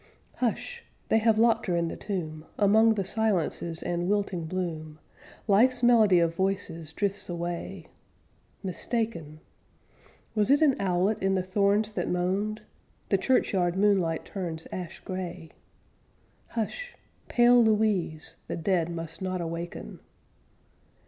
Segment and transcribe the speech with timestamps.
[0.37, 0.83] Hush!
[1.09, 4.97] They have locked her in the tomb, Among the silences and wilting bloom;
[5.47, 7.85] Life's melody of voices drifts away
[8.63, 9.41] Mistaken!
[10.33, 12.61] Was it an owlet in the thorns that moaned?
[13.09, 15.51] The churchyard moonlight turns ash gray
[16.47, 16.95] Hush!
[17.27, 18.37] Pale Louise!
[18.47, 19.99] The dead must not awaken.